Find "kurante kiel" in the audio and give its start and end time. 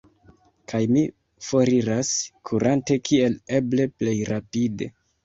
2.51-3.37